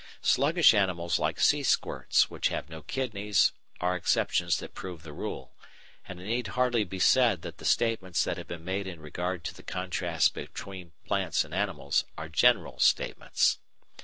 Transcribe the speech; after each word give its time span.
Sluggish 0.23 0.73
animals 0.73 1.19
like 1.19 1.39
sea 1.39 1.61
squirts 1.61 2.27
which 2.27 2.47
have 2.47 2.71
no 2.71 2.81
kidneys 2.81 3.51
are 3.79 3.95
exceptions 3.95 4.57
that 4.57 4.73
prove 4.73 5.03
the 5.03 5.13
rule, 5.13 5.51
and 6.07 6.19
it 6.19 6.25
need 6.25 6.47
hardly 6.57 6.83
be 6.83 6.97
said 6.97 7.43
that 7.43 7.59
the 7.59 7.65
statements 7.65 8.23
that 8.23 8.37
have 8.37 8.47
been 8.47 8.65
made 8.65 8.87
in 8.87 8.99
regard 8.99 9.43
to 9.43 9.53
the 9.53 9.61
contrasts 9.61 10.27
between 10.29 10.93
plants 11.05 11.45
and 11.45 11.53
animals 11.53 12.03
are 12.17 12.29
general 12.29 12.79
statements. 12.79 13.59